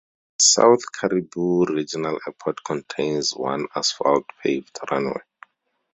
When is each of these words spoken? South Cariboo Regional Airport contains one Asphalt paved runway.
South 0.41 0.91
Cariboo 0.93 1.65
Regional 1.69 2.19
Airport 2.25 2.63
contains 2.63 3.35
one 3.35 3.67
Asphalt 3.75 4.25
paved 4.41 4.79
runway. 4.89 5.21